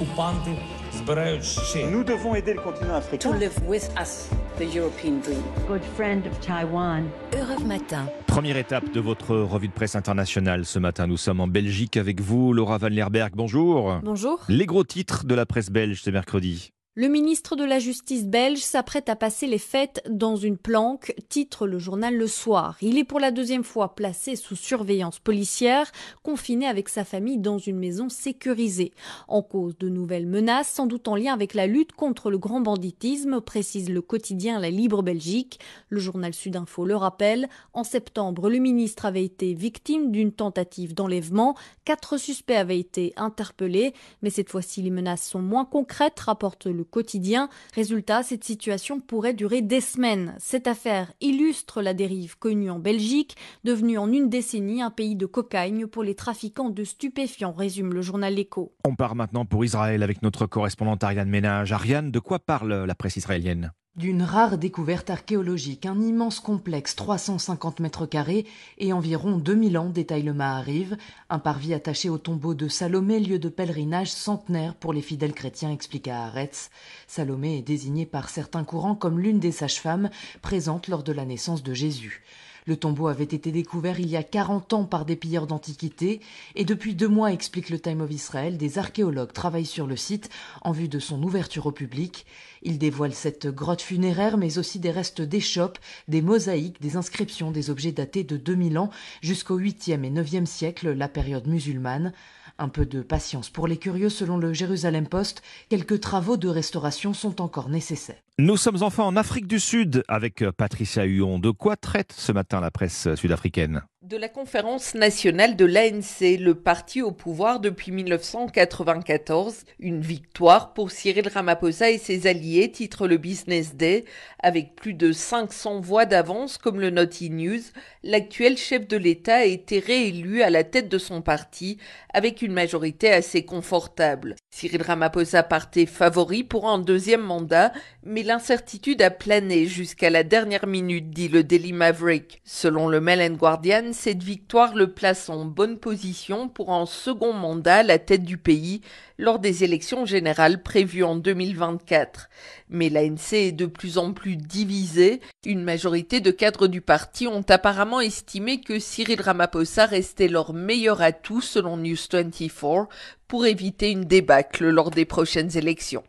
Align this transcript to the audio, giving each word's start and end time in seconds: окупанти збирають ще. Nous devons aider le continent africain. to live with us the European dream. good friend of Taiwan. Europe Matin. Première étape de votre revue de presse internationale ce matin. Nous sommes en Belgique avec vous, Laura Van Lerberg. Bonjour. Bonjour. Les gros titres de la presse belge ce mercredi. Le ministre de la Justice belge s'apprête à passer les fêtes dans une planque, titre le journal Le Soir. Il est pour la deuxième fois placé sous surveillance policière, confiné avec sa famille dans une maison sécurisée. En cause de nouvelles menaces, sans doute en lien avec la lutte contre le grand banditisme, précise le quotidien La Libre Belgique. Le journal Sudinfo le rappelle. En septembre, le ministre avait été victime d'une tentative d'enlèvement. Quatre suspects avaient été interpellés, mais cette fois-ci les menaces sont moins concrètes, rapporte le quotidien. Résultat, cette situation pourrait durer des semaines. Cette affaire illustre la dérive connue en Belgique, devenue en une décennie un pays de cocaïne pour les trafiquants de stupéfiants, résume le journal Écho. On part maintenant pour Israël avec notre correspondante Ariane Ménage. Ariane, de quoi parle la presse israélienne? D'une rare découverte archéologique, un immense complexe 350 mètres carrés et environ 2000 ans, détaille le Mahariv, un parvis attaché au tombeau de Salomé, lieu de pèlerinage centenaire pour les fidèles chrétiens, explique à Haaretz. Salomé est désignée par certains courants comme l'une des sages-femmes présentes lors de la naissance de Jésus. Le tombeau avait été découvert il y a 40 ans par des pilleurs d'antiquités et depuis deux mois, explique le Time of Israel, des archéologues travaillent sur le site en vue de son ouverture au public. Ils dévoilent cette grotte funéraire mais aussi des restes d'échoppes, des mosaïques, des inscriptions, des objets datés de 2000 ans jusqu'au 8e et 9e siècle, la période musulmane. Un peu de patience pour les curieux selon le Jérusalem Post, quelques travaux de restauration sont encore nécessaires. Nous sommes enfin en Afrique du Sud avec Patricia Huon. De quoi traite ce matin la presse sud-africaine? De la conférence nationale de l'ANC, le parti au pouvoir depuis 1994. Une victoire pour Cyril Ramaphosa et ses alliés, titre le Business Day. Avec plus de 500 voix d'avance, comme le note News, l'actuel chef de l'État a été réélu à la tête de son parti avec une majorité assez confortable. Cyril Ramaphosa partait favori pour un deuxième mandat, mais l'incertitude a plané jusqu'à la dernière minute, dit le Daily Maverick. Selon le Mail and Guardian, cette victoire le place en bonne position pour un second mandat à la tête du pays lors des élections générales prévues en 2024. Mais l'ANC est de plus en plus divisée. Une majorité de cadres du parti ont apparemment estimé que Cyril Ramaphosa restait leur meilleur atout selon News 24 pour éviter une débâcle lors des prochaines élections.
окупанти 0.00 0.50
збирають 0.98 1.44
ще. 1.44 1.78
Nous 1.86 2.04
devons 2.04 2.34
aider 2.34 2.54
le 2.54 2.62
continent 2.62 2.96
africain. 3.02 3.30
to 3.30 3.38
live 3.38 3.56
with 3.68 3.86
us 4.02 4.12
the 4.58 4.76
European 4.78 5.20
dream. 5.20 5.42
good 5.68 5.84
friend 5.96 6.22
of 6.30 6.34
Taiwan. 6.40 7.02
Europe 7.40 7.64
Matin. 7.66 8.04
Première 8.26 8.56
étape 8.56 8.90
de 8.92 9.00
votre 9.00 9.36
revue 9.36 9.68
de 9.68 9.72
presse 9.72 9.96
internationale 9.96 10.64
ce 10.64 10.78
matin. 10.78 11.06
Nous 11.06 11.16
sommes 11.26 11.40
en 11.40 11.48
Belgique 11.48 11.96
avec 11.96 12.20
vous, 12.20 12.52
Laura 12.52 12.78
Van 12.78 12.88
Lerberg. 12.88 13.32
Bonjour. 13.34 14.00
Bonjour. 14.02 14.38
Les 14.48 14.66
gros 14.66 14.84
titres 14.84 15.24
de 15.24 15.34
la 15.34 15.46
presse 15.46 15.70
belge 15.70 16.02
ce 16.02 16.10
mercredi. 16.10 16.72
Le 16.93 17.07
ministre 17.07 17.55
de 17.55 17.63
la 17.63 17.79
Justice 17.79 18.25
belge 18.25 18.59
s'apprête 18.59 19.07
à 19.07 19.15
passer 19.15 19.47
les 19.47 19.59
fêtes 19.59 20.03
dans 20.09 20.35
une 20.35 20.57
planque, 20.57 21.15
titre 21.29 21.65
le 21.65 21.79
journal 21.79 22.13
Le 22.13 22.27
Soir. 22.27 22.75
Il 22.81 22.97
est 22.97 23.05
pour 23.05 23.21
la 23.21 23.31
deuxième 23.31 23.63
fois 23.63 23.95
placé 23.95 24.35
sous 24.35 24.57
surveillance 24.57 25.17
policière, 25.17 25.89
confiné 26.21 26.67
avec 26.67 26.89
sa 26.89 27.05
famille 27.05 27.37
dans 27.37 27.59
une 27.59 27.77
maison 27.79 28.09
sécurisée. 28.09 28.91
En 29.29 29.41
cause 29.41 29.77
de 29.77 29.87
nouvelles 29.87 30.27
menaces, 30.27 30.67
sans 30.67 30.85
doute 30.85 31.07
en 31.07 31.15
lien 31.15 31.33
avec 31.33 31.53
la 31.53 31.65
lutte 31.65 31.93
contre 31.93 32.29
le 32.29 32.37
grand 32.37 32.59
banditisme, 32.59 33.39
précise 33.39 33.89
le 33.89 34.01
quotidien 34.01 34.59
La 34.59 34.69
Libre 34.69 35.01
Belgique. 35.01 35.61
Le 35.87 36.01
journal 36.01 36.33
Sudinfo 36.33 36.83
le 36.83 36.97
rappelle. 36.97 37.47
En 37.71 37.85
septembre, 37.85 38.49
le 38.49 38.57
ministre 38.57 39.05
avait 39.05 39.23
été 39.23 39.53
victime 39.53 40.11
d'une 40.11 40.33
tentative 40.33 40.93
d'enlèvement. 40.93 41.55
Quatre 41.85 42.17
suspects 42.17 42.51
avaient 42.51 42.79
été 42.79 43.13
interpellés, 43.15 43.93
mais 44.21 44.29
cette 44.29 44.49
fois-ci 44.49 44.81
les 44.81 44.89
menaces 44.89 45.25
sont 45.25 45.41
moins 45.41 45.63
concrètes, 45.63 46.19
rapporte 46.19 46.65
le 46.65 46.80
quotidien. 46.83 47.49
Résultat, 47.73 48.23
cette 48.23 48.43
situation 48.43 48.99
pourrait 48.99 49.33
durer 49.33 49.61
des 49.61 49.81
semaines. 49.81 50.35
Cette 50.37 50.67
affaire 50.67 51.13
illustre 51.21 51.81
la 51.81 51.93
dérive 51.93 52.37
connue 52.37 52.69
en 52.69 52.79
Belgique, 52.79 53.35
devenue 53.63 53.97
en 53.97 54.11
une 54.11 54.29
décennie 54.29 54.81
un 54.81 54.91
pays 54.91 55.15
de 55.15 55.25
cocaïne 55.25 55.87
pour 55.87 56.03
les 56.03 56.15
trafiquants 56.15 56.69
de 56.69 56.83
stupéfiants, 56.83 57.53
résume 57.53 57.93
le 57.93 58.01
journal 58.01 58.37
Écho. 58.37 58.73
On 58.85 58.95
part 58.95 59.15
maintenant 59.15 59.45
pour 59.45 59.65
Israël 59.65 60.03
avec 60.03 60.21
notre 60.21 60.45
correspondante 60.45 61.03
Ariane 61.03 61.29
Ménage. 61.29 61.71
Ariane, 61.71 62.11
de 62.11 62.19
quoi 62.19 62.39
parle 62.39 62.85
la 62.85 62.95
presse 62.95 63.15
israélienne? 63.15 63.71
D'une 63.97 64.23
rare 64.23 64.57
découverte 64.57 65.09
archéologique, 65.09 65.85
un 65.85 65.99
immense 65.99 66.39
complexe 66.39 66.95
350 66.95 67.81
mètres 67.81 68.05
carrés 68.05 68.45
et 68.77 68.93
environ 68.93 69.37
2000 69.37 69.77
ans, 69.77 69.89
détaille 69.89 70.23
le 70.23 70.33
Mahariv, 70.33 70.95
un 71.29 71.39
parvis 71.39 71.73
attaché 71.73 72.07
au 72.07 72.17
tombeau 72.17 72.53
de 72.53 72.69
Salomé, 72.69 73.19
lieu 73.19 73.37
de 73.37 73.49
pèlerinage 73.49 74.09
centenaire 74.09 74.75
pour 74.75 74.93
les 74.93 75.01
fidèles 75.01 75.33
chrétiens, 75.33 75.71
explique 75.71 76.07
à 76.07 76.23
Haaretz. 76.23 76.69
Salomé 77.05 77.57
est 77.57 77.63
désignée 77.63 78.05
par 78.05 78.29
certains 78.29 78.63
courants 78.63 78.95
comme 78.95 79.19
l'une 79.19 79.39
des 79.39 79.51
sages-femmes 79.51 80.09
présentes 80.41 80.87
lors 80.87 81.03
de 81.03 81.11
la 81.11 81.25
naissance 81.25 81.61
de 81.61 81.73
Jésus. 81.73 82.23
Le 82.67 82.75
tombeau 82.75 83.07
avait 83.07 83.23
été 83.23 83.51
découvert 83.51 83.99
il 83.99 84.09
y 84.09 84.17
a 84.17 84.23
40 84.23 84.73
ans 84.73 84.85
par 84.85 85.05
des 85.05 85.15
pilleurs 85.15 85.47
d'antiquités 85.47 86.21
et 86.55 86.65
depuis 86.65 86.93
deux 86.93 87.07
mois, 87.07 87.31
explique 87.31 87.69
le 87.69 87.79
Time 87.79 88.01
of 88.01 88.11
Israel, 88.11 88.57
des 88.57 88.77
archéologues 88.77 89.33
travaillent 89.33 89.65
sur 89.65 89.87
le 89.87 89.95
site 89.95 90.29
en 90.61 90.71
vue 90.71 90.87
de 90.87 90.99
son 90.99 91.21
ouverture 91.23 91.65
au 91.65 91.71
public. 91.71 92.25
Ils 92.63 92.77
dévoilent 92.77 93.13
cette 93.13 93.47
grotte 93.47 93.81
funéraire 93.81 94.37
mais 94.37 94.57
aussi 94.57 94.79
des 94.79 94.91
restes 94.91 95.21
d'échoppes, 95.21 95.79
des 96.07 96.21
mosaïques, 96.21 96.81
des 96.81 96.97
inscriptions, 96.97 97.51
des 97.51 97.69
objets 97.69 97.91
datés 97.91 98.23
de 98.23 98.37
2000 98.37 98.77
ans 98.77 98.91
jusqu'au 99.21 99.59
8e 99.59 100.03
et 100.03 100.11
9e 100.11 100.45
siècle, 100.45 100.91
la 100.91 101.07
période 101.07 101.47
musulmane. 101.47 102.13
Un 102.61 102.69
peu 102.69 102.85
de 102.85 103.01
patience 103.01 103.49
pour 103.49 103.67
les 103.67 103.77
curieux 103.77 104.09
selon 104.09 104.37
le 104.37 104.53
Jérusalem 104.53 105.07
Post, 105.07 105.41
quelques 105.69 105.99
travaux 105.99 106.37
de 106.37 106.47
restauration 106.47 107.11
sont 107.11 107.41
encore 107.41 107.69
nécessaires. 107.69 108.21
Nous 108.37 108.55
sommes 108.55 108.83
enfin 108.83 109.03
en 109.03 109.15
Afrique 109.15 109.47
du 109.47 109.59
Sud 109.59 110.03
avec 110.07 110.45
Patricia 110.57 111.03
Huon. 111.03 111.39
De 111.39 111.49
quoi 111.49 111.75
traite 111.75 112.13
ce 112.15 112.31
matin 112.31 112.61
la 112.61 112.69
presse 112.69 113.15
sud-africaine? 113.15 113.81
De 114.11 114.17
la 114.17 114.27
conférence 114.27 114.93
nationale 114.93 115.55
de 115.55 115.63
l'ANC, 115.63 116.37
le 116.37 116.53
parti 116.53 117.01
au 117.01 117.13
pouvoir 117.13 117.61
depuis 117.61 117.93
1994. 117.93 119.63
Une 119.79 120.01
victoire 120.01 120.73
pour 120.73 120.91
Cyril 120.91 121.29
Ramaphosa 121.29 121.89
et 121.89 121.97
ses 121.97 122.27
alliés, 122.27 122.69
titre 122.69 123.07
le 123.07 123.15
Business 123.15 123.75
Day. 123.75 124.03
Avec 124.43 124.75
plus 124.75 124.93
de 124.93 125.13
500 125.13 125.79
voix 125.79 126.05
d'avance, 126.05 126.57
comme 126.57 126.81
le 126.81 126.89
note 126.89 127.21
News, 127.21 127.61
l'actuel 128.03 128.57
chef 128.57 128.85
de 128.85 128.97
l'État 128.97 129.37
a 129.37 129.45
été 129.45 129.79
réélu 129.79 130.41
à 130.41 130.49
la 130.49 130.65
tête 130.65 130.89
de 130.89 130.97
son 130.97 131.21
parti 131.21 131.77
avec 132.13 132.41
une 132.41 132.51
majorité 132.51 133.13
assez 133.13 133.45
confortable. 133.45 134.35
Cyril 134.53 134.81
Ramaphosa 134.81 135.43
partait 135.43 135.85
favori 135.85 136.43
pour 136.43 136.67
un 136.67 136.79
deuxième 136.79 137.21
mandat, 137.21 137.71
mais 138.03 138.23
l'incertitude 138.23 139.01
a 139.01 139.09
plané 139.09 139.65
jusqu'à 139.67 140.09
la 140.09 140.23
dernière 140.23 140.67
minute, 140.67 141.11
dit 141.11 141.29
le 141.29 141.43
Daily 141.43 141.71
Maverick. 141.71 142.41
Selon 142.43 142.89
le 142.89 142.99
Mail 142.99 143.21
and 143.21 143.35
Guardian, 143.35 143.93
cette 144.01 144.23
victoire 144.23 144.73
le 144.73 144.91
place 144.91 145.29
en 145.29 145.45
bonne 145.45 145.77
position 145.77 146.49
pour 146.49 146.73
un 146.73 146.87
second 146.87 147.33
mandat 147.33 147.75
à 147.75 147.83
la 147.83 147.99
tête 147.99 148.23
du 148.23 148.37
pays 148.37 148.81
lors 149.19 149.37
des 149.37 149.63
élections 149.63 150.07
générales 150.07 150.63
prévues 150.63 151.03
en 151.03 151.15
2024. 151.15 152.27
Mais 152.69 152.89
l'ANC 152.89 153.33
est 153.33 153.51
de 153.51 153.67
plus 153.67 153.99
en 153.99 154.13
plus 154.13 154.37
divisée. 154.37 155.21
Une 155.45 155.63
majorité 155.63 156.19
de 156.19 156.31
cadres 156.31 156.67
du 156.67 156.81
parti 156.81 157.27
ont 157.27 157.45
apparemment 157.47 158.01
estimé 158.01 158.59
que 158.59 158.79
Cyril 158.79 159.21
Ramaphosa 159.21 159.85
restait 159.85 160.27
leur 160.27 160.53
meilleur 160.53 161.03
atout 161.03 161.41
selon 161.41 161.77
News 161.77 161.95
24 162.11 162.87
pour 163.27 163.45
éviter 163.45 163.91
une 163.91 164.05
débâcle 164.05 164.67
lors 164.67 164.89
des 164.89 165.05
prochaines 165.05 165.55
élections. 165.55 166.03